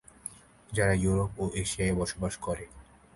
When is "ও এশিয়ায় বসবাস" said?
1.39-2.33